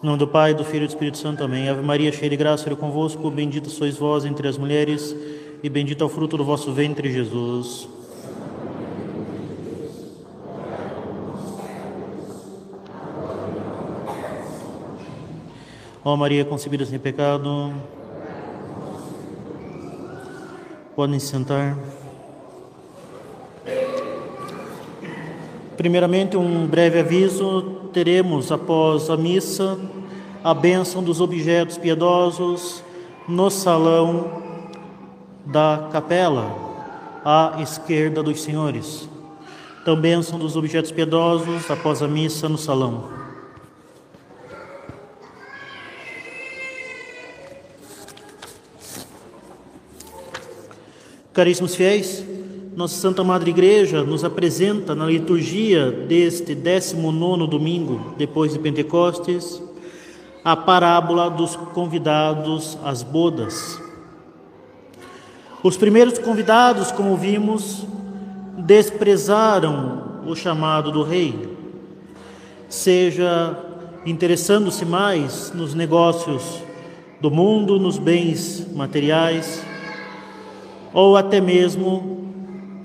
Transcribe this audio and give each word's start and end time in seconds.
Em 0.00 0.06
nome 0.06 0.16
do 0.16 0.28
Pai, 0.28 0.54
do 0.54 0.64
Filho 0.64 0.84
e 0.84 0.86
do 0.86 0.90
Espírito 0.90 1.18
Santo. 1.18 1.42
Amém. 1.42 1.68
Ave 1.68 1.82
Maria, 1.82 2.12
cheia 2.12 2.30
de 2.30 2.36
graça, 2.36 2.70
é 2.70 2.76
convosco. 2.76 3.28
Bendita 3.32 3.68
sois 3.68 3.96
vós 3.96 4.24
entre 4.24 4.46
as 4.46 4.56
mulheres, 4.56 5.12
e 5.60 5.68
bendito 5.68 6.04
é 6.04 6.06
o 6.06 6.08
fruto 6.08 6.36
do 6.36 6.44
vosso 6.44 6.72
ventre, 6.72 7.12
Jesus. 7.12 7.88
Ó 16.04 16.16
Maria, 16.16 16.44
concebida 16.44 16.86
sem 16.86 17.00
pecado. 17.00 17.74
Podem 20.94 21.18
se 21.18 21.26
sentar. 21.26 21.76
Primeiramente, 25.76 26.36
um 26.36 26.68
breve 26.68 27.00
aviso: 27.00 27.77
teremos 27.92 28.50
após 28.52 29.10
a 29.10 29.16
missa 29.16 29.78
a 30.42 30.54
bênção 30.54 31.02
dos 31.02 31.20
objetos 31.20 31.76
piedosos 31.76 32.82
no 33.26 33.50
salão 33.50 34.42
da 35.44 35.88
capela, 35.92 36.56
à 37.24 37.60
esquerda 37.60 38.22
dos 38.22 38.42
senhores. 38.42 39.08
Então, 39.82 39.96
bênção 39.96 40.38
dos 40.38 40.56
objetos 40.56 40.90
piedosos 40.92 41.70
após 41.70 42.02
a 42.02 42.08
missa 42.08 42.48
no 42.48 42.58
salão. 42.58 43.08
Caríssimos 51.32 51.74
fiéis, 51.74 52.24
nossa 52.78 52.94
Santa 52.94 53.24
Madre 53.24 53.50
Igreja 53.50 54.04
nos 54.04 54.22
apresenta 54.22 54.94
na 54.94 55.04
liturgia 55.04 55.90
deste 55.90 56.54
19 56.54 57.48
domingo 57.48 58.14
depois 58.16 58.52
de 58.52 58.60
Pentecostes 58.60 59.60
a 60.44 60.54
parábola 60.54 61.28
dos 61.28 61.56
convidados 61.56 62.78
às 62.84 63.02
bodas. 63.02 63.82
Os 65.60 65.76
primeiros 65.76 66.20
convidados, 66.20 66.92
como 66.92 67.16
vimos, 67.16 67.84
desprezaram 68.58 70.22
o 70.24 70.36
chamado 70.36 70.92
do 70.92 71.02
rei, 71.02 71.58
seja 72.68 73.58
interessando-se 74.06 74.84
mais 74.84 75.52
nos 75.52 75.74
negócios 75.74 76.62
do 77.20 77.28
mundo, 77.28 77.80
nos 77.80 77.98
bens 77.98 78.68
materiais, 78.72 79.64
ou 80.94 81.16
até 81.16 81.40
mesmo 81.40 82.17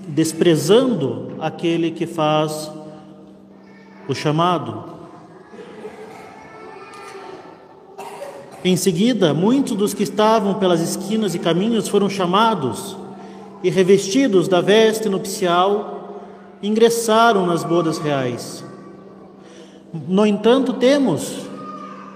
desprezando 0.08 1.32
aquele 1.40 1.90
que 1.90 2.06
faz 2.06 2.70
o 4.08 4.14
chamado. 4.14 4.94
Em 8.64 8.76
seguida, 8.76 9.34
muitos 9.34 9.76
dos 9.76 9.92
que 9.92 10.02
estavam 10.02 10.54
pelas 10.54 10.80
esquinas 10.80 11.34
e 11.34 11.38
caminhos 11.38 11.86
foram 11.86 12.08
chamados 12.08 12.96
e, 13.62 13.68
revestidos 13.68 14.48
da 14.48 14.60
veste 14.60 15.08
nupcial, 15.08 16.22
ingressaram 16.62 17.46
nas 17.46 17.62
bodas 17.62 17.98
reais. 17.98 18.64
No 20.08 20.24
entanto, 20.24 20.72
temos 20.72 21.36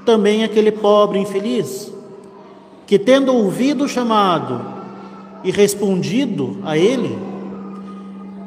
também 0.07 0.43
aquele 0.43 0.73
pobre 0.73 1.19
infeliz 1.19 1.93
que, 2.87 2.99
tendo 2.99 3.35
ouvido 3.35 3.85
o 3.85 3.89
chamado 3.89 4.65
e 5.45 5.51
respondido 5.51 6.57
a 6.65 6.79
ele, 6.79 7.19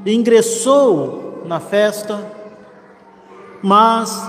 ingressou 0.06 1.44
na 1.46 1.60
festa, 1.60 2.20
mas 3.62 4.22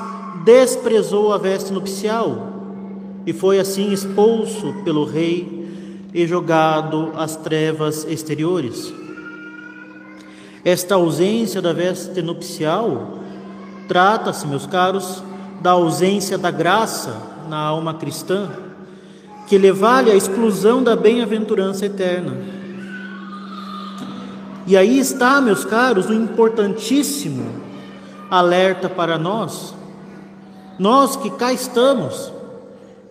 desprezou 0.44 1.32
a 1.32 1.38
veste 1.38 1.72
nupcial 1.72 2.52
e 3.26 3.32
foi 3.32 3.58
assim 3.58 3.92
expulso 3.92 4.74
pelo 4.84 5.04
rei 5.04 6.08
e 6.12 6.26
jogado 6.26 7.12
às 7.16 7.36
trevas 7.36 8.04
exteriores. 8.04 8.92
Esta 10.64 10.94
ausência 10.94 11.62
da 11.62 11.72
veste 11.72 12.20
nupcial 12.22 13.18
trata-se, 13.88 14.46
meus 14.46 14.66
caros, 14.66 15.22
da 15.60 15.72
ausência 15.72 16.36
da 16.36 16.50
graça 16.50 17.16
na 17.48 17.58
alma 17.58 17.94
cristã, 17.94 18.50
que 19.46 19.58
leva-lhe 19.58 20.10
à 20.10 20.14
exclusão 20.14 20.82
da 20.82 20.96
bem-aventurança 20.96 21.86
eterna. 21.86 22.61
E 24.66 24.76
aí 24.76 24.98
está, 24.98 25.40
meus 25.40 25.64
caros, 25.64 26.08
um 26.08 26.14
importantíssimo 26.14 27.44
alerta 28.30 28.88
para 28.88 29.18
nós, 29.18 29.74
nós 30.78 31.16
que 31.16 31.30
cá 31.30 31.52
estamos, 31.52 32.32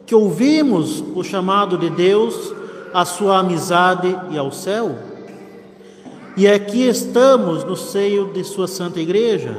que 0.06 0.16
ouvimos 0.16 1.04
o 1.16 1.24
chamado 1.24 1.78
de 1.78 1.90
Deus 1.90 2.54
à 2.94 3.06
sua 3.06 3.40
amizade 3.40 4.18
e 4.32 4.38
ao 4.38 4.52
céu, 4.52 4.98
e 6.38 6.48
aqui 6.48 6.88
estamos 6.88 7.64
no 7.66 7.76
seio 7.76 8.32
de 8.34 8.44
Sua 8.44 8.68
Santa 8.68 9.00
Igreja, 9.00 9.58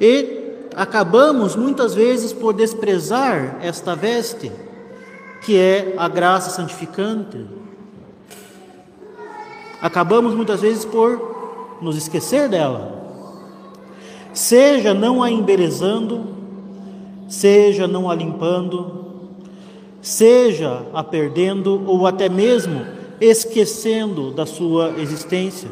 e 0.00 0.40
acabamos 0.74 1.54
muitas 1.54 1.94
vezes 1.94 2.32
por 2.32 2.52
desprezar 2.52 3.58
esta 3.62 3.94
veste, 3.94 4.50
que 5.42 5.56
é 5.56 5.94
a 5.96 6.08
graça 6.08 6.50
santificante 6.50 7.59
acabamos 9.80 10.34
muitas 10.34 10.60
vezes 10.60 10.84
por 10.84 11.78
nos 11.80 11.96
esquecer 11.96 12.48
dela. 12.48 13.00
Seja 14.32 14.94
não 14.94 15.22
a 15.22 15.30
embelezando, 15.30 16.26
seja 17.28 17.88
não 17.88 18.10
a 18.10 18.14
limpando, 18.14 19.04
seja 20.00 20.82
a 20.92 21.02
perdendo 21.02 21.82
ou 21.86 22.06
até 22.06 22.28
mesmo 22.28 22.84
esquecendo 23.20 24.30
da 24.30 24.46
sua 24.46 24.94
existência. 24.98 25.70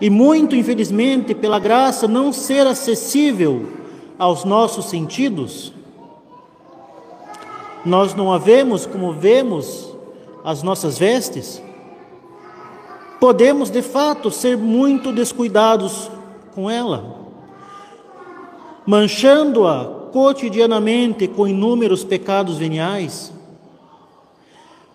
E 0.00 0.08
muito 0.08 0.56
infelizmente, 0.56 1.34
pela 1.34 1.58
graça 1.58 2.08
não 2.08 2.32
ser 2.32 2.66
acessível 2.66 3.68
aos 4.18 4.44
nossos 4.44 4.86
sentidos, 4.86 5.72
nós 7.84 8.14
não 8.14 8.32
a 8.32 8.38
vemos 8.38 8.86
como 8.86 9.12
vemos 9.12 9.89
as 10.44 10.62
nossas 10.62 10.98
vestes, 10.98 11.62
podemos 13.18 13.70
de 13.70 13.82
fato 13.82 14.30
ser 14.30 14.56
muito 14.56 15.12
descuidados 15.12 16.10
com 16.54 16.68
ela, 16.68 17.18
manchando-a 18.86 20.00
cotidianamente 20.10 21.28
com 21.28 21.46
inúmeros 21.46 22.02
pecados 22.02 22.56
veniais, 22.56 23.32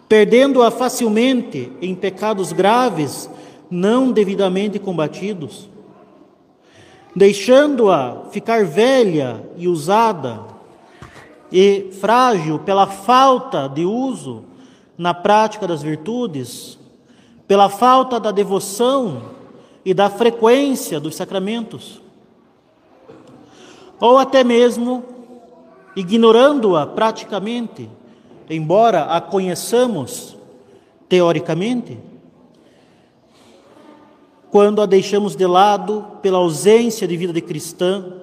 perdendo-a 0.09 0.71
facilmente 0.71 1.71
em 1.81 1.95
pecados 1.95 2.51
graves 2.51 3.29
não 3.69 4.11
devidamente 4.11 4.79
combatidos, 4.79 5.69
deixando-a 7.15 8.25
ficar 8.31 8.65
velha 8.65 9.41
e 9.55 9.67
usada 9.67 10.41
e 11.51 11.89
frágil 11.99 12.59
pela 12.59 12.87
falta 12.87 13.67
de 13.67 13.85
uso 13.85 14.43
na 14.97 15.13
prática 15.13 15.67
das 15.67 15.81
virtudes, 15.81 16.79
pela 17.47 17.69
falta 17.69 18.19
da 18.19 18.31
devoção 18.31 19.21
e 19.83 19.93
da 19.93 20.09
frequência 20.09 20.99
dos 20.99 21.15
sacramentos, 21.15 22.01
ou 23.99 24.17
até 24.17 24.43
mesmo 24.43 25.03
ignorando-a 25.95 26.85
praticamente, 26.85 27.89
embora 28.49 29.05
a 29.05 29.21
conheçamos 29.21 30.35
teoricamente, 31.07 31.97
quando 34.49 34.81
a 34.81 34.85
deixamos 34.85 35.35
de 35.35 35.45
lado 35.45 36.05
pela 36.21 36.37
ausência 36.37 37.07
de 37.07 37.17
vida 37.17 37.33
de 37.33 37.41
cristã, 37.41 38.21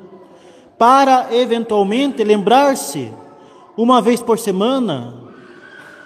para 0.79 1.35
eventualmente 1.35 2.25
lembrar-se, 2.25 3.13
uma 3.77 4.03
vez 4.03 4.21
por 4.21 4.39
semana, 4.39 5.22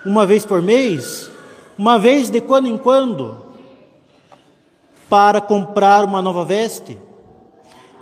uma 0.06 0.24
vez 0.24 0.46
por 0.46 0.62
mês, 0.62 1.28
uma 1.76 1.98
vez 1.98 2.30
de 2.30 2.40
quando 2.40 2.68
em 2.68 2.78
quando, 2.78 3.44
para 5.08 5.40
comprar 5.40 6.04
uma 6.04 6.22
nova 6.22 6.44
veste, 6.44 6.96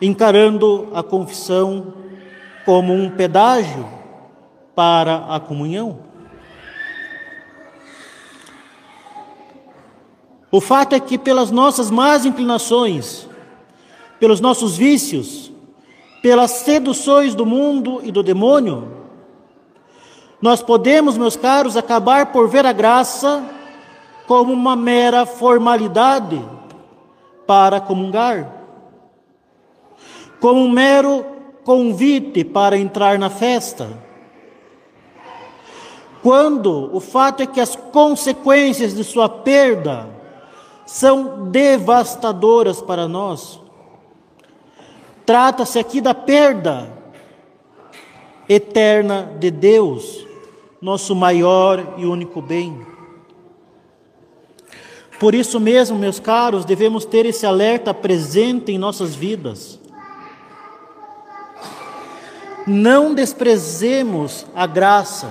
encarando 0.01 0.89
a 0.95 1.03
confissão 1.03 1.95
como 2.67 2.93
um 2.93 3.11
pedágio 3.11 3.89
para 4.75 5.25
a 5.29 5.41
comunhão. 5.41 6.01
O 10.51 10.61
fato 10.61 10.95
é 10.95 11.01
que, 11.01 11.17
pelas 11.17 11.51
nossas 11.51 11.91
más 11.91 12.27
inclinações, 12.27 13.27
pelos 14.21 14.41
nossos 14.41 14.77
vícios, 14.77 15.51
pelas 16.23 16.51
seduções 16.51 17.35
do 17.35 17.45
mundo 17.45 18.01
e 18.05 18.13
do 18.13 18.23
demônio, 18.23 19.04
nós 20.45 20.63
podemos, 20.63 21.17
meus 21.17 21.37
caros, 21.37 21.75
acabar 21.75 22.27
por 22.27 22.51
ver 22.51 22.67
a 22.67 22.73
graça 22.73 23.43
como 24.27 24.53
uma 24.53 24.77
mera 24.77 25.25
formalidade 25.25 26.39
para 27.47 27.81
comungar. 27.81 28.53
como 30.39 30.61
um 30.61 30.69
mero 30.69 31.25
convite 31.65 32.45
para 32.45 32.77
entrar 32.77 33.19
na 33.19 33.31
festa. 33.31 33.89
Quando 36.23 36.95
o 36.95 37.01
fato 37.01 37.43
é 37.43 37.47
que 37.47 37.59
as 37.59 37.75
consequências 37.75 38.95
de 38.95 39.03
sua 39.03 39.31
perda 39.31 40.11
são 40.85 41.49
devastadoras 41.51 42.83
para 42.83 43.09
nós. 43.09 43.59
Trata-se 45.25 45.79
aqui 45.79 46.03
da 46.03 46.13
perda 46.13 46.93
eterna 48.47 49.35
de 49.39 49.51
Deus, 49.51 50.34
nosso 50.85 51.17
maior 51.17 51.95
e 51.97 52.05
único 52.05 52.43
bem. 52.43 52.87
Por 55.19 55.35
isso 55.35 55.59
mesmo, 55.59 55.99
meus 55.99 56.21
caros, 56.21 56.67
devemos 56.67 57.07
ter 57.07 57.25
esse 57.25 57.47
alerta 57.47 57.95
presente 57.95 58.71
em 58.71 58.77
nossas 58.77 59.15
vidas. 59.15 59.81
Não 62.67 63.15
desprezemos 63.15 64.45
a 64.55 64.67
graça. 64.67 65.31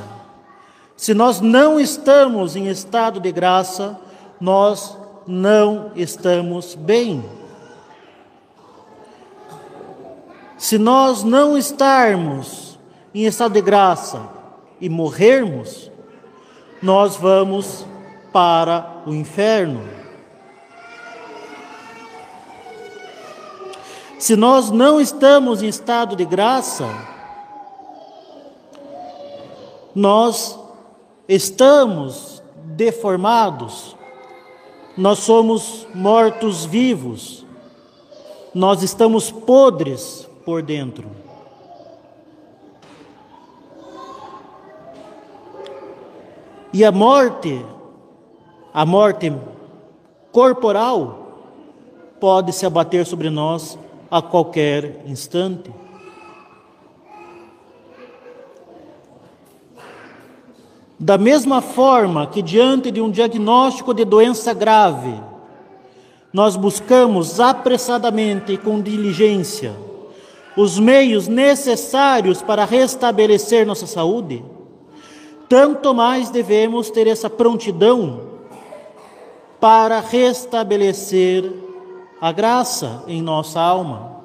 Se 0.97 1.13
nós 1.13 1.39
não 1.39 1.79
estamos 1.79 2.56
em 2.56 2.67
estado 2.67 3.19
de 3.19 3.31
graça, 3.31 3.99
nós 4.41 4.97
não 5.27 5.91
estamos 5.95 6.73
bem. 6.73 7.23
Se 10.57 10.79
nós 10.79 11.23
não 11.23 11.56
estarmos 11.56 12.79
em 13.13 13.25
estado 13.25 13.53
de 13.53 13.61
graça 13.61 14.32
e 14.83 14.89
morrermos, 14.89 15.89
nós 16.81 17.15
vamos 17.15 17.85
para 18.33 19.01
o 19.06 19.13
inferno. 19.13 19.81
Se 24.19 24.35
nós 24.35 24.71
não 24.71 25.00
estamos 25.00 25.63
em 25.63 25.69
estado 25.69 26.18
de 26.18 26.25
graça, 26.25 26.85
nós 29.95 30.59
estamos 31.30 32.44
deformados, 32.65 33.95
nós 34.97 35.19
somos 35.19 35.88
mortos-vivos, 35.95 37.45
nós 38.53 38.83
estamos 38.83 39.31
podres 39.31 40.30
por 40.44 40.62
dentro. 40.62 41.22
E 46.73 46.83
a 46.83 46.91
morte 46.91 47.63
a 48.73 48.85
morte 48.87 49.31
corporal 50.31 51.37
pode 52.19 52.51
se 52.51 52.65
abater 52.65 53.05
sobre 53.05 53.29
nós 53.29 53.77
a 54.09 54.19
qualquer 54.19 55.03
instante. 55.05 55.69
Da 60.99 61.17
mesma 61.19 61.61
forma 61.61 62.25
que, 62.25 62.41
diante 62.41 62.89
de 62.89 62.99
um 62.99 63.11
diagnóstico 63.11 63.93
de 63.93 64.05
doença 64.05 64.53
grave, 64.53 65.13
nós 66.31 66.55
buscamos 66.55 67.39
apressadamente 67.39 68.53
e 68.53 68.57
com 68.57 68.81
diligência 68.81 69.73
os 70.55 70.79
meios 70.79 71.27
necessários 71.27 72.41
para 72.41 72.65
restabelecer 72.65 73.65
nossa 73.65 73.87
saúde, 73.87 74.43
tanto 75.53 75.94
mais 75.94 76.31
devemos 76.31 76.89
ter 76.89 77.05
essa 77.05 77.29
prontidão 77.29 78.21
para 79.59 80.00
restabelecer 80.00 81.47
a 82.19 82.31
graça 82.31 83.03
em 83.05 83.21
nossa 83.21 83.61
alma. 83.61 84.23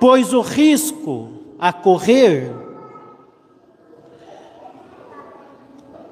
Pois 0.00 0.32
o 0.32 0.40
risco 0.40 1.28
a 1.60 1.72
correr, 1.72 2.50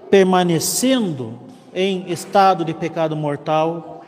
permanecendo 0.08 1.40
em 1.74 2.08
estado 2.08 2.64
de 2.64 2.72
pecado 2.72 3.16
mortal, 3.16 4.04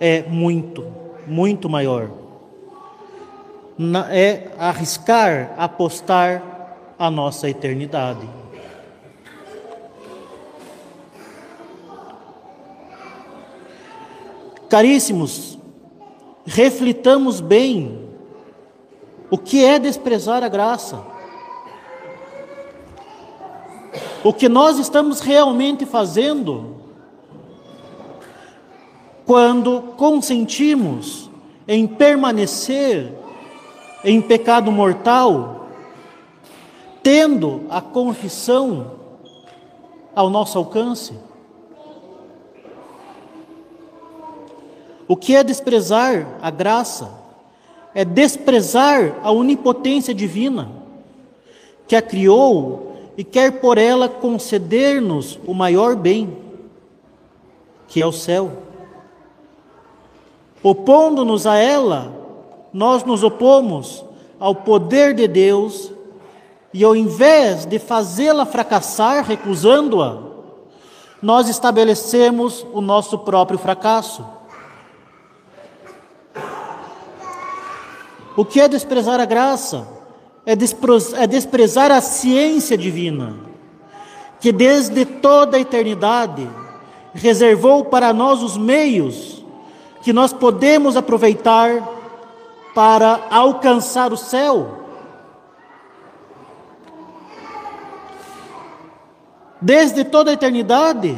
é 0.00 0.22
muito, 0.22 0.82
muito 1.26 1.68
maior. 1.68 2.08
É 4.10 4.48
arriscar 4.58 5.52
apostar 5.58 6.57
a 6.98 7.10
nossa 7.10 7.48
eternidade. 7.48 8.28
Caríssimos, 14.68 15.58
reflitamos 16.44 17.40
bem 17.40 18.08
o 19.30 19.38
que 19.38 19.64
é 19.64 19.78
desprezar 19.78 20.42
a 20.42 20.48
graça. 20.48 21.02
O 24.24 24.32
que 24.32 24.48
nós 24.48 24.78
estamos 24.78 25.20
realmente 25.20 25.86
fazendo 25.86 26.76
quando 29.24 29.94
consentimos 29.96 31.30
em 31.66 31.86
permanecer 31.86 33.12
em 34.02 34.20
pecado 34.20 34.72
mortal, 34.72 35.67
tendo 37.02 37.62
a 37.70 37.80
confissão 37.80 38.92
ao 40.14 40.28
nosso 40.28 40.58
alcance. 40.58 41.14
O 45.06 45.16
que 45.16 45.34
é 45.34 45.42
desprezar 45.42 46.38
a 46.42 46.50
graça? 46.50 47.10
É 47.94 48.04
desprezar 48.04 49.16
a 49.22 49.30
onipotência 49.30 50.12
divina, 50.12 50.70
que 51.86 51.96
a 51.96 52.02
criou 52.02 52.96
e 53.16 53.24
quer 53.24 53.60
por 53.60 53.78
ela 53.78 54.08
conceder-nos 54.08 55.38
o 55.46 55.54
maior 55.54 55.96
bem, 55.96 56.36
que 57.88 58.02
é 58.02 58.06
o 58.06 58.12
céu. 58.12 58.52
Opondo-nos 60.62 61.46
a 61.46 61.56
ela, 61.56 62.12
nós 62.72 63.04
nos 63.04 63.22
opomos 63.22 64.04
ao 64.38 64.54
poder 64.54 65.14
de 65.14 65.26
Deus 65.26 65.90
e 66.72 66.84
ao 66.84 66.94
invés 66.94 67.64
de 67.64 67.78
fazê-la 67.78 68.44
fracassar, 68.44 69.24
recusando-a, 69.24 70.18
nós 71.22 71.48
estabelecemos 71.48 72.64
o 72.72 72.80
nosso 72.80 73.18
próprio 73.18 73.58
fracasso. 73.58 74.24
O 78.36 78.44
que 78.44 78.60
é 78.60 78.68
desprezar 78.68 79.18
a 79.18 79.24
graça? 79.24 79.88
É, 80.46 80.52
é 80.52 81.26
desprezar 81.26 81.90
a 81.90 82.00
ciência 82.00 82.78
divina, 82.78 83.36
que 84.40 84.52
desde 84.52 85.04
toda 85.04 85.56
a 85.56 85.60
eternidade 85.60 86.48
reservou 87.12 87.84
para 87.84 88.12
nós 88.12 88.42
os 88.42 88.56
meios 88.56 89.44
que 90.02 90.12
nós 90.12 90.32
podemos 90.32 90.96
aproveitar 90.96 91.86
para 92.74 93.26
alcançar 93.30 94.12
o 94.12 94.16
céu. 94.16 94.87
Desde 99.60 100.04
toda 100.04 100.30
a 100.30 100.34
eternidade, 100.34 101.16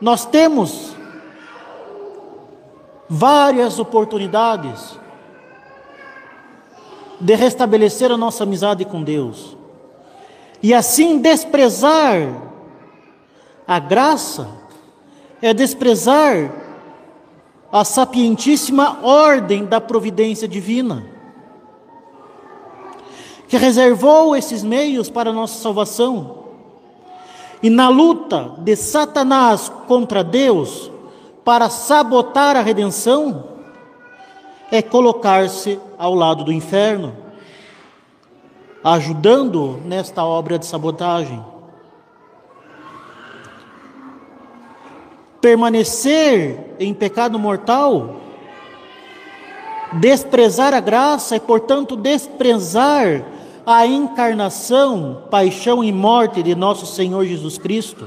nós 0.00 0.24
temos 0.24 0.94
várias 3.08 3.78
oportunidades 3.78 4.98
de 7.20 7.34
restabelecer 7.34 8.10
a 8.10 8.16
nossa 8.16 8.44
amizade 8.44 8.84
com 8.84 9.02
Deus. 9.02 9.56
E 10.62 10.72
assim 10.72 11.18
desprezar 11.18 12.52
a 13.66 13.78
graça 13.78 14.48
é 15.40 15.52
desprezar 15.52 16.50
a 17.70 17.84
sapientíssima 17.84 19.00
ordem 19.02 19.64
da 19.64 19.80
providência 19.80 20.46
divina, 20.46 21.04
que 23.48 23.56
reservou 23.56 24.36
esses 24.36 24.62
meios 24.62 25.10
para 25.10 25.30
a 25.30 25.32
nossa 25.32 25.60
salvação. 25.60 26.43
E 27.64 27.70
na 27.70 27.88
luta 27.88 28.56
de 28.58 28.76
Satanás 28.76 29.72
contra 29.88 30.22
Deus 30.22 30.92
para 31.42 31.70
sabotar 31.70 32.56
a 32.56 32.60
redenção, 32.60 33.42
é 34.70 34.82
colocar-se 34.82 35.80
ao 35.96 36.14
lado 36.14 36.44
do 36.44 36.52
inferno, 36.52 37.16
ajudando 38.84 39.80
nesta 39.82 40.22
obra 40.22 40.58
de 40.58 40.66
sabotagem. 40.66 41.42
Permanecer 45.40 46.76
em 46.78 46.92
pecado 46.92 47.38
mortal, 47.38 48.16
desprezar 49.94 50.74
a 50.74 50.80
graça 50.80 51.34
e, 51.34 51.40
portanto, 51.40 51.96
desprezar 51.96 53.24
a 53.66 53.86
encarnação, 53.86 55.24
paixão 55.30 55.82
e 55.82 55.90
morte 55.92 56.42
de 56.42 56.54
nosso 56.54 56.86
Senhor 56.86 57.24
Jesus 57.24 57.58
Cristo. 57.58 58.06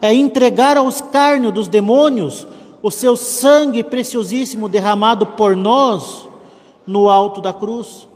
É 0.00 0.12
entregar 0.12 0.76
ao 0.76 0.88
escárnio 0.88 1.50
dos 1.50 1.68
demônios 1.68 2.46
o 2.82 2.90
seu 2.90 3.16
sangue 3.16 3.82
preciosíssimo 3.82 4.68
derramado 4.68 5.26
por 5.26 5.56
nós 5.56 6.28
no 6.86 7.08
alto 7.08 7.40
da 7.40 7.52
cruz. 7.52 8.06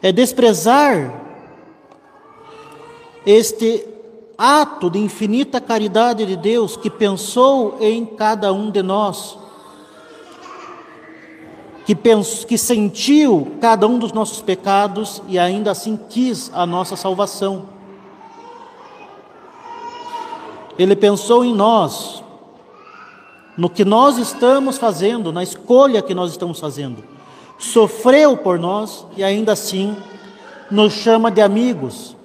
É 0.00 0.12
desprezar 0.12 1.24
este 3.24 3.84
ato 4.38 4.88
de 4.88 4.98
infinita 5.00 5.60
caridade 5.60 6.24
de 6.26 6.36
Deus 6.36 6.76
que 6.76 6.90
pensou 6.90 7.76
em 7.80 8.06
cada 8.06 8.52
um 8.52 8.70
de 8.70 8.82
nós, 8.82 9.36
que, 11.86 11.94
pensou, 11.94 12.48
que 12.48 12.58
sentiu 12.58 13.56
cada 13.60 13.86
um 13.86 13.96
dos 13.96 14.12
nossos 14.12 14.42
pecados 14.42 15.22
e 15.28 15.38
ainda 15.38 15.70
assim 15.70 15.96
quis 15.96 16.50
a 16.52 16.66
nossa 16.66 16.96
salvação. 16.96 17.66
Ele 20.76 20.96
pensou 20.96 21.44
em 21.44 21.54
nós, 21.54 22.24
no 23.56 23.70
que 23.70 23.84
nós 23.84 24.18
estamos 24.18 24.76
fazendo, 24.76 25.32
na 25.32 25.44
escolha 25.44 26.02
que 26.02 26.12
nós 26.12 26.32
estamos 26.32 26.58
fazendo. 26.58 27.04
Sofreu 27.56 28.36
por 28.36 28.58
nós 28.58 29.06
e 29.16 29.22
ainda 29.22 29.52
assim 29.52 29.96
nos 30.68 30.92
chama 30.92 31.30
de 31.30 31.40
amigos, 31.40 32.16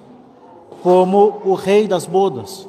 como 0.82 1.40
o 1.44 1.54
rei 1.54 1.86
das 1.86 2.04
bodas. 2.04 2.68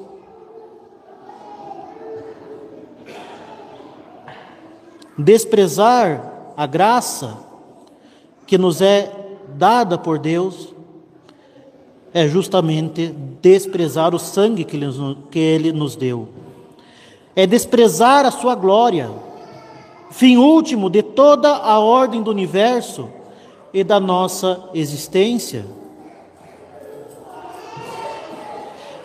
Desprezar 5.17 6.32
a 6.55 6.65
graça 6.65 7.38
que 8.45 8.57
nos 8.57 8.81
é 8.81 9.12
dada 9.55 9.98
por 9.98 10.19
Deus 10.19 10.74
é 12.13 12.27
justamente 12.27 13.07
desprezar 13.41 14.13
o 14.13 14.19
sangue 14.19 14.63
que 14.63 14.77
ele, 14.77 14.88
que 15.31 15.39
ele 15.39 15.72
nos 15.72 15.95
deu. 15.95 16.29
É 17.36 17.48
desprezar 17.48 18.25
a 18.25 18.31
sua 18.31 18.53
glória, 18.53 19.10
fim 20.12 20.38
último 20.38 20.89
de 20.89 21.01
toda 21.01 21.50
a 21.50 21.79
ordem 21.79 22.22
do 22.22 22.29
universo 22.29 23.10
e 23.74 23.83
da 23.83 24.00
nossa 24.00 24.69
existência. 24.75 25.65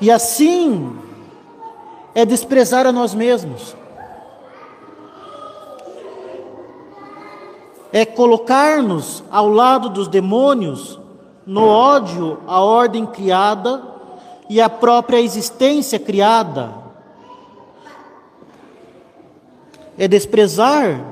E 0.00 0.10
assim 0.10 0.94
é 2.14 2.26
desprezar 2.26 2.86
a 2.86 2.92
nós 2.92 3.14
mesmos. 3.14 3.77
É 7.92 8.04
colocar-nos 8.04 9.24
ao 9.30 9.48
lado 9.48 9.88
dos 9.88 10.08
demônios 10.08 10.98
no 11.46 11.66
ódio 11.66 12.40
à 12.46 12.60
ordem 12.60 13.06
criada 13.06 13.82
e 14.50 14.60
à 14.60 14.68
própria 14.68 15.20
existência 15.20 15.98
criada. 15.98 16.74
É 19.96 20.06
desprezar 20.06 21.02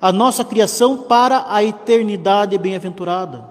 a 0.00 0.12
nossa 0.12 0.44
criação 0.44 0.98
para 0.98 1.46
a 1.48 1.62
eternidade 1.62 2.58
bem-aventurada. 2.58 3.48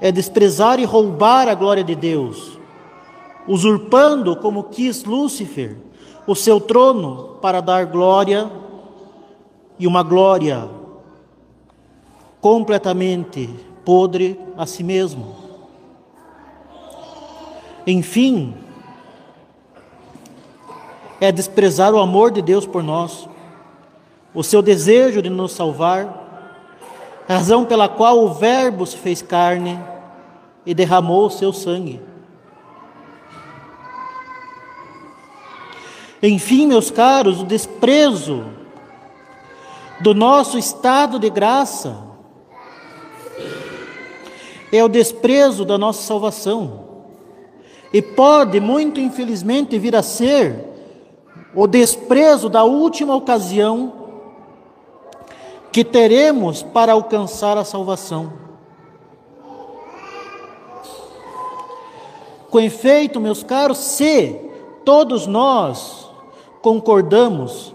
É 0.00 0.12
desprezar 0.12 0.78
e 0.78 0.84
roubar 0.84 1.48
a 1.48 1.54
glória 1.54 1.84
de 1.84 1.94
Deus, 1.94 2.58
usurpando, 3.46 4.36
como 4.36 4.64
quis 4.64 5.04
Lúcifer, 5.04 5.76
o 6.26 6.34
seu 6.34 6.60
trono 6.60 7.36
para 7.40 7.60
dar 7.60 7.86
glória 7.86 8.50
e 9.78 9.86
uma 9.86 10.02
glória 10.02 10.68
completamente 12.40 13.48
podre 13.84 14.38
a 14.56 14.66
si 14.66 14.82
mesmo. 14.82 15.34
Enfim, 17.86 18.54
é 21.20 21.30
desprezar 21.30 21.92
o 21.92 21.98
amor 21.98 22.30
de 22.30 22.40
Deus 22.40 22.66
por 22.66 22.82
nós, 22.82 23.28
o 24.34 24.42
seu 24.42 24.62
desejo 24.62 25.20
de 25.20 25.30
nos 25.30 25.52
salvar, 25.52 26.22
razão 27.28 27.64
pela 27.64 27.88
qual 27.88 28.24
o 28.24 28.34
Verbo 28.34 28.86
se 28.86 28.96
fez 28.96 29.22
carne 29.22 29.78
e 30.64 30.74
derramou 30.74 31.26
o 31.26 31.30
seu 31.30 31.52
sangue. 31.52 32.00
Enfim, 36.26 36.66
meus 36.66 36.90
caros, 36.90 37.42
o 37.42 37.44
desprezo 37.44 38.46
do 40.00 40.14
nosso 40.14 40.56
estado 40.56 41.18
de 41.18 41.28
graça 41.28 41.98
é 44.72 44.82
o 44.82 44.88
desprezo 44.88 45.66
da 45.66 45.76
nossa 45.76 46.00
salvação. 46.00 46.82
E 47.92 48.00
pode, 48.00 48.58
muito 48.58 48.98
infelizmente, 48.98 49.78
vir 49.78 49.94
a 49.94 50.02
ser 50.02 50.64
o 51.54 51.66
desprezo 51.66 52.48
da 52.48 52.64
última 52.64 53.14
ocasião 53.14 53.92
que 55.70 55.84
teremos 55.84 56.62
para 56.62 56.94
alcançar 56.94 57.58
a 57.58 57.64
salvação. 57.64 58.32
Com 62.50 62.60
efeito, 62.60 63.20
meus 63.20 63.42
caros, 63.42 63.76
se 63.76 64.40
todos 64.86 65.26
nós 65.26 66.03
concordamos 66.64 67.74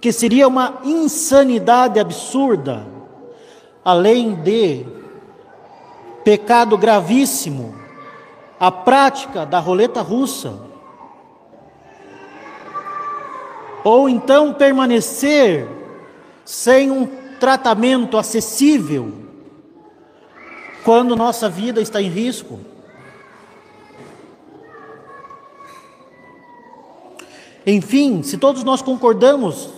que 0.00 0.10
seria 0.10 0.48
uma 0.48 0.80
insanidade 0.82 2.00
absurda, 2.00 2.86
além 3.84 4.34
de 4.34 4.86
pecado 6.24 6.78
gravíssimo, 6.78 7.74
a 8.58 8.72
prática 8.72 9.44
da 9.44 9.58
roleta 9.58 10.00
russa, 10.00 10.58
ou 13.84 14.08
então 14.08 14.54
permanecer 14.54 15.68
sem 16.42 16.90
um 16.90 17.06
tratamento 17.38 18.16
acessível 18.16 19.12
quando 20.82 21.14
nossa 21.14 21.46
vida 21.46 21.78
está 21.82 22.00
em 22.00 22.08
risco. 22.08 22.58
Enfim, 27.66 28.22
se 28.22 28.38
todos 28.38 28.64
nós 28.64 28.80
concordamos 28.80 29.68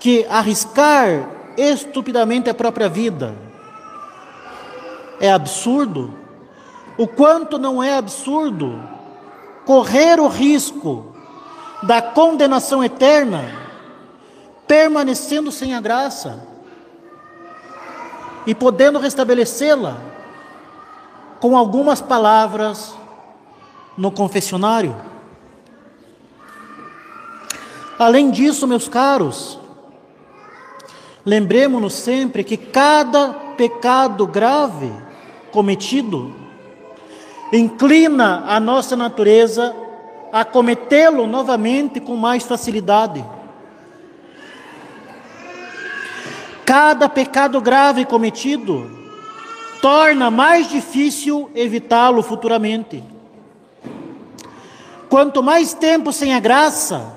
que 0.00 0.26
arriscar 0.28 1.28
estupidamente 1.56 2.48
a 2.48 2.54
própria 2.54 2.88
vida, 2.88 3.34
é 5.20 5.30
absurdo, 5.30 6.12
o 6.98 7.06
quanto 7.06 7.58
não 7.58 7.82
é 7.82 7.96
absurdo 7.96 8.82
correr 9.64 10.18
o 10.18 10.26
risco 10.26 11.14
da 11.82 12.00
condenação 12.02 12.82
eterna, 12.82 13.44
permanecendo 14.66 15.52
sem 15.52 15.74
a 15.74 15.80
graça 15.80 16.46
e 18.46 18.54
podendo 18.54 18.98
restabelecê-la 18.98 20.00
com 21.40 21.56
algumas 21.56 22.00
palavras 22.00 22.94
no 23.96 24.10
confessionário. 24.10 25.11
Além 27.98 28.30
disso, 28.30 28.66
meus 28.66 28.88
caros, 28.88 29.58
lembremos-nos 31.24 31.94
sempre 31.94 32.42
que 32.42 32.56
cada 32.56 33.28
pecado 33.56 34.26
grave 34.26 34.90
cometido, 35.52 36.34
inclina 37.52 38.44
a 38.46 38.58
nossa 38.58 38.96
natureza 38.96 39.76
a 40.32 40.44
cometê-lo 40.44 41.26
novamente 41.26 42.00
com 42.00 42.16
mais 42.16 42.42
facilidade. 42.42 43.22
Cada 46.64 47.08
pecado 47.08 47.60
grave 47.60 48.06
cometido 48.06 48.90
torna 49.82 50.30
mais 50.30 50.70
difícil 50.70 51.50
evitá-lo 51.54 52.22
futuramente. 52.22 53.04
Quanto 55.10 55.42
mais 55.42 55.74
tempo 55.74 56.10
sem 56.12 56.34
a 56.34 56.40
graça, 56.40 57.12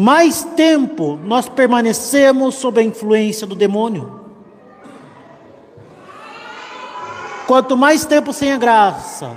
mais 0.00 0.42
tempo 0.56 1.20
nós 1.22 1.46
permanecemos 1.46 2.54
sob 2.54 2.80
a 2.80 2.82
influência 2.82 3.46
do 3.46 3.54
demônio. 3.54 4.18
Quanto 7.46 7.76
mais 7.76 8.06
tempo 8.06 8.32
sem 8.32 8.50
a 8.50 8.56
graça, 8.56 9.36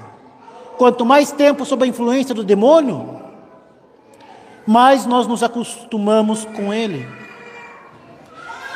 quanto 0.78 1.06
mais 1.06 1.34
tempo 1.34 1.66
sob 1.66 1.84
a 1.84 1.88
influência 1.88 2.34
do 2.34 2.46
demônio, 2.46 3.22
mais 4.66 5.06
nós 5.06 5.28
nos 5.28 5.44
acostumamos 5.44 6.46
com 6.46 6.74
ele, 6.74 7.06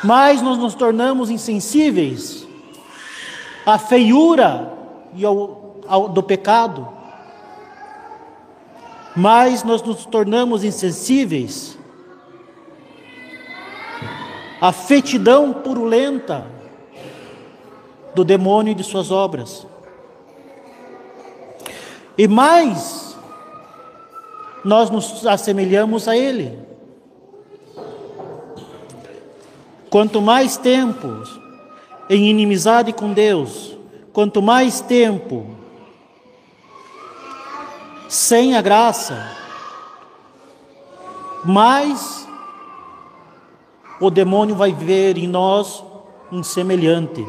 mais 0.04 0.42
nós 0.42 0.58
nos 0.58 0.74
tornamos 0.74 1.30
insensíveis 1.30 2.46
à 3.64 3.78
feiura 3.78 4.74
e 5.14 5.24
ao, 5.24 5.76
ao, 5.88 6.06
do 6.10 6.22
pecado, 6.22 6.86
mais 9.16 9.62
nós 9.62 9.82
nos 9.82 10.04
tornamos 10.04 10.62
insensíveis 10.64 11.77
à 14.60 14.72
fetidão 14.72 15.52
purulenta 15.52 16.46
do 18.14 18.24
demônio 18.24 18.72
e 18.72 18.74
de 18.74 18.84
suas 18.84 19.10
obras. 19.10 19.66
e 22.16 22.26
mais 22.26 23.16
nós 24.64 24.90
nos 24.90 25.24
assemelhamos 25.24 26.08
a 26.08 26.16
Ele. 26.16 26.58
Quanto 29.88 30.20
mais 30.20 30.56
tempo 30.56 31.22
em 32.10 32.28
inimizade 32.28 32.92
com 32.92 33.12
Deus, 33.12 33.76
quanto 34.12 34.42
mais 34.42 34.80
tempo 34.80 35.46
sem 38.08 38.56
a 38.56 38.60
graça, 38.60 39.30
mais 41.44 42.27
o 44.00 44.10
demônio 44.10 44.54
vai 44.54 44.72
ver 44.72 45.18
em 45.18 45.26
nós 45.26 45.84
um 46.30 46.42
semelhante. 46.42 47.26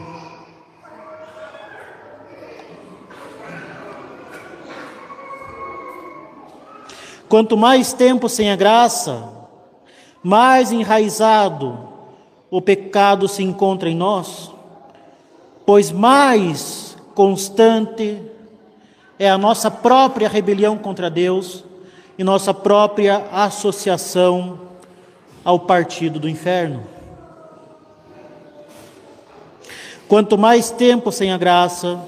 Quanto 7.28 7.56
mais 7.56 7.94
tempo 7.94 8.28
sem 8.28 8.52
a 8.52 8.56
graça, 8.56 9.30
mais 10.24 10.72
enraizado 10.72 11.88
o 12.52 12.62
pecado 12.62 13.28
se 13.28 13.44
encontra 13.44 13.90
em 13.90 13.96
nós, 13.96 14.52
pois 15.66 15.92
mais 15.92 16.98
constante 17.14 18.20
é 19.20 19.30
a 19.30 19.38
nossa 19.38 19.70
própria 19.70 20.28
rebelião 20.28 20.78
contra 20.78 21.10
Deus 21.10 21.64
e 22.18 22.24
nossa 22.24 22.54
própria 22.54 23.28
associação 23.32 24.69
ao 25.44 25.60
partido 25.60 26.20
do 26.20 26.30
inferno. 26.30 26.84
Quanto 30.08 30.38
mais 30.38 30.72
tempo 30.72 31.12
sem 31.12 31.32
a 31.32 31.38
graça, 31.38 32.00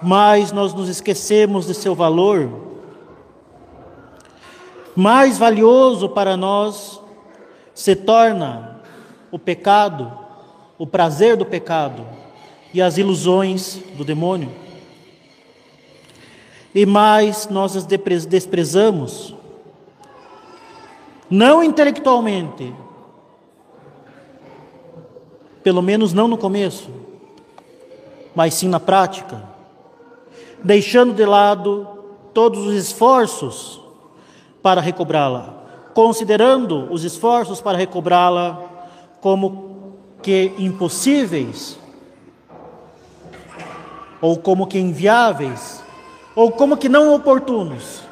mais 0.00 0.52
nós 0.52 0.72
nos 0.72 0.88
esquecemos 0.88 1.66
de 1.66 1.74
seu 1.74 1.94
valor 1.94 2.64
mais 4.94 5.38
valioso 5.38 6.08
para 6.08 6.36
nós 6.36 7.00
se 7.74 7.96
torna 7.96 8.80
o 9.30 9.38
pecado, 9.38 10.12
o 10.78 10.86
prazer 10.86 11.36
do 11.36 11.44
pecado 11.44 12.06
e 12.72 12.80
as 12.80 12.96
ilusões 12.96 13.80
do 13.96 14.04
demônio. 14.04 14.50
E 16.72 16.86
mais 16.86 17.48
nós 17.48 17.76
as 17.76 17.86
desprezamos, 18.26 19.34
não 21.30 21.62
intelectualmente, 21.62 22.74
pelo 25.62 25.80
menos 25.80 26.12
não 26.12 26.28
no 26.28 26.36
começo, 26.36 26.90
mas 28.34 28.54
sim 28.54 28.68
na 28.68 28.78
prática, 28.78 29.42
deixando 30.62 31.14
de 31.14 31.24
lado 31.24 31.88
todos 32.32 32.66
os 32.66 32.74
esforços 32.74 33.80
para 34.62 34.80
recobrá-la, 34.80 35.54
considerando 35.94 36.92
os 36.92 37.04
esforços 37.04 37.60
para 37.60 37.78
recobrá-la 37.78 38.60
como 39.20 39.94
que 40.22 40.52
impossíveis, 40.58 41.78
ou 44.20 44.38
como 44.38 44.66
que 44.66 44.78
inviáveis, 44.78 45.82
ou 46.34 46.50
como 46.50 46.76
que 46.76 46.88
não 46.88 47.14
oportunos, 47.14 48.03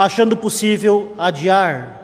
achando 0.00 0.34
possível 0.34 1.12
adiar. 1.18 2.00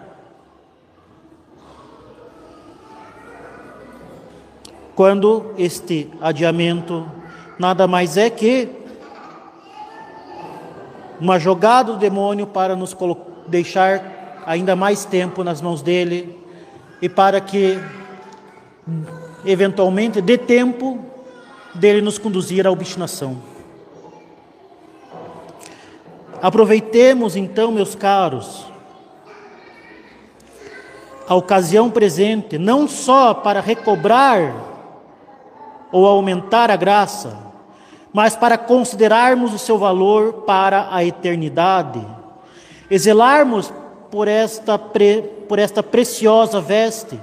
Quando 4.95 5.55
este 5.57 6.11
adiamento 6.21 7.11
nada 7.59 7.87
mais 7.87 8.19
é 8.19 8.29
que 8.29 8.69
uma 11.19 11.38
jogada 11.38 11.95
do 11.95 11.99
demônio 11.99 12.47
para 12.47 12.76
nos 12.76 12.95
deixar 13.49 14.42
ainda 14.44 14.77
mais 14.77 15.07
tempo 15.07 15.42
nas 15.42 15.62
mãos 15.62 15.81
dele 15.81 16.38
e 17.01 17.09
para 17.09 17.40
que 17.40 17.81
eventualmente 19.42 20.20
dê 20.20 20.37
tempo 20.37 21.03
dele 21.75 22.03
nos 22.03 22.18
conduzir 22.18 22.66
à 22.66 22.70
obstinação. 22.70 23.56
Aproveitemos 26.42 27.37
então, 27.37 27.70
meus 27.70 27.94
caros, 27.94 28.66
a 31.29 31.35
ocasião 31.35 31.90
presente, 31.90 32.59
não 32.59 32.87
só 32.87 33.35
para 33.35 33.61
recobrar 33.61 34.55
ou 35.90 36.07
aumentar 36.07 36.70
a 36.70 36.77
graça, 36.77 37.37
mas 38.12 38.37
para 38.37 38.57
considerarmos 38.57 39.53
o 39.53 39.59
seu 39.59 39.77
valor 39.77 40.44
para 40.44 40.88
a 40.90 41.05
eternidade, 41.05 42.07
exelarmos 42.90 43.72
por 44.11 44.29
esta, 44.29 44.79
pre, 44.79 45.22
por 45.49 45.59
esta 45.59 45.83
preciosa 45.83 46.61
veste. 46.61 47.20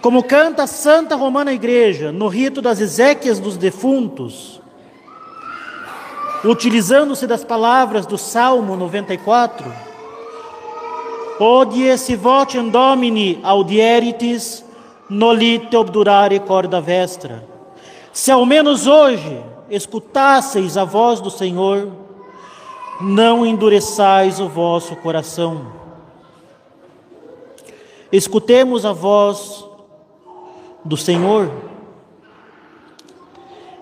Como 0.00 0.22
canta 0.22 0.64
a 0.64 0.66
Santa 0.66 1.16
Romana 1.16 1.52
Igreja 1.52 2.12
no 2.12 2.28
rito 2.28 2.62
das 2.62 2.80
exéquias 2.80 3.38
dos 3.38 3.56
defuntos, 3.56 4.59
utilizando-se 6.44 7.26
das 7.26 7.44
palavras 7.44 8.06
do 8.06 8.16
Salmo 8.16 8.76
94, 8.76 9.72
Odie 11.38 11.96
si 11.96 12.16
vocem 12.16 12.68
Domini 12.68 13.40
audieritis, 13.42 14.64
nolite 15.08 15.74
obdurare 15.76 16.38
corda 16.40 16.80
vestra. 16.80 17.42
Se 18.12 18.30
ao 18.30 18.44
menos 18.44 18.86
hoje 18.86 19.42
escutasseis 19.70 20.76
a 20.76 20.84
voz 20.84 21.20
do 21.20 21.30
Senhor, 21.30 21.90
não 23.00 23.46
endureçais 23.46 24.38
o 24.38 24.48
vosso 24.48 24.94
coração. 24.96 25.72
Escutemos 28.12 28.84
a 28.84 28.92
voz 28.92 29.64
do 30.84 30.96
Senhor. 30.96 31.50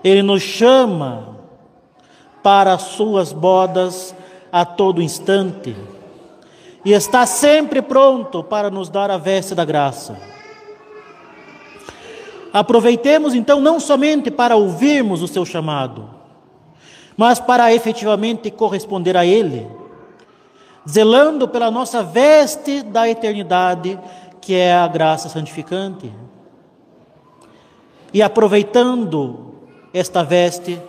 Ele 0.01 0.21
nos 0.21 0.41
chama 0.41 1.38
para 2.41 2.73
as 2.73 2.83
suas 2.83 3.31
bodas 3.31 4.15
a 4.51 4.65
todo 4.65 5.01
instante 5.01 5.75
e 6.83 6.93
está 6.93 7.25
sempre 7.25 7.81
pronto 7.81 8.43
para 8.43 8.69
nos 8.69 8.89
dar 8.89 9.11
a 9.11 9.17
veste 9.17 9.53
da 9.53 9.65
graça. 9.65 10.17
Aproveitemos 12.51 13.35
então 13.35 13.61
não 13.61 13.79
somente 13.79 14.31
para 14.31 14.55
ouvirmos 14.55 15.21
o 15.21 15.27
seu 15.27 15.45
chamado, 15.45 16.09
mas 17.15 17.39
para 17.39 17.73
efetivamente 17.73 18.49
corresponder 18.49 19.15
a 19.15 19.25
ele, 19.25 19.67
zelando 20.89 21.47
pela 21.47 21.69
nossa 21.69 22.01
veste 22.01 22.81
da 22.81 23.07
eternidade, 23.07 23.99
que 24.41 24.55
é 24.55 24.73
a 24.73 24.87
graça 24.87 25.29
santificante. 25.29 26.11
E 28.11 28.21
aproveitando 28.21 29.53
esta 29.93 30.23
veste 30.23 30.81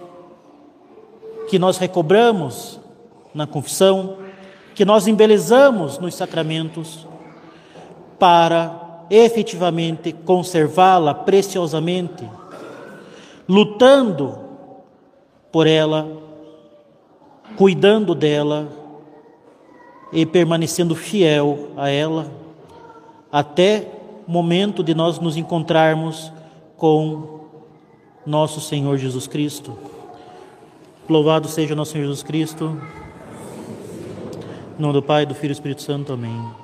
que 1.50 1.58
nós 1.58 1.78
recobramos 1.78 2.78
na 3.34 3.44
confissão, 3.44 4.18
que 4.72 4.84
nós 4.84 5.08
embelezamos 5.08 5.98
nos 5.98 6.14
sacramentos, 6.14 7.08
para 8.20 9.04
efetivamente 9.10 10.12
conservá-la 10.12 11.12
preciosamente, 11.12 12.24
lutando 13.48 14.38
por 15.50 15.66
ela, 15.66 16.08
cuidando 17.56 18.14
dela 18.14 18.68
e 20.12 20.24
permanecendo 20.24 20.94
fiel 20.94 21.70
a 21.76 21.88
ela 21.88 22.30
até 23.32 23.88
o 24.24 24.30
momento 24.30 24.84
de 24.84 24.94
nós 24.94 25.18
nos 25.18 25.36
encontrarmos 25.36 26.32
com 26.76 27.40
nosso 28.24 28.60
Senhor 28.60 28.96
Jesus 28.98 29.26
Cristo. 29.26 29.99
Louvado 31.10 31.48
seja 31.48 31.74
nosso 31.74 31.90
Senhor 31.90 32.04
Jesus 32.04 32.22
Cristo. 32.22 32.80
Em 34.78 34.80
nome 34.80 34.94
do 34.94 35.02
Pai, 35.02 35.26
do 35.26 35.34
Filho 35.34 35.46
e 35.46 35.48
do 35.48 35.56
Espírito 35.56 35.82
Santo. 35.82 36.12
Amém. 36.12 36.59